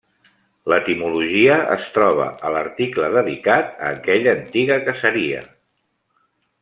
[0.71, 5.45] L'etimologia es troba a l'article dedicat a aquella antiga caseria.